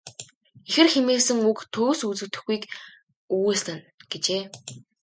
Ихэр 0.69 0.87
хэмээсэн 0.93 1.37
үг 1.49 1.59
төгс 1.73 1.99
үзэгдэхүйг 2.09 2.63
өгүүлсэн 3.33 3.77
нь." 3.79 3.87
гэжээ. 4.11 4.41